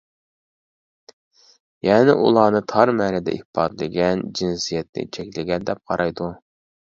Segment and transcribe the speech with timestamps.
[1.87, 6.31] يەنى ئۇلارنى تار مەنىدە ئىپادىلىگەن، جىنسىيەتنى چەكلىگەن دەپ قارايدۇ.